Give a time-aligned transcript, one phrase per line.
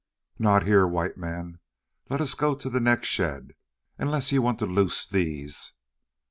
[0.39, 1.59] "Not here, White Man;
[2.09, 3.53] let us go to the next shed,
[3.99, 5.73] unless you want to loose these."